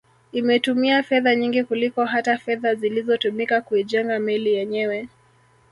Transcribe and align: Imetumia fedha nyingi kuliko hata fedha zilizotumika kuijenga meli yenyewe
Imetumia 0.31 1.03
fedha 1.03 1.35
nyingi 1.35 1.63
kuliko 1.63 2.05
hata 2.05 2.37
fedha 2.37 2.75
zilizotumika 2.75 3.61
kuijenga 3.61 4.19
meli 4.19 4.53
yenyewe 4.53 5.09